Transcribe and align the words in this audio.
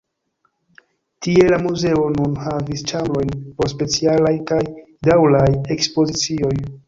Tie 1.25 1.43
la 1.53 1.59
muzeo 1.65 2.05
nun 2.13 2.31
havis 2.45 2.81
ĉambrojn 2.91 3.35
por 3.59 3.71
specialaj 3.75 4.33
kaj 4.53 4.61
daŭraj 5.11 5.47
ekspozicioj. 5.77 6.57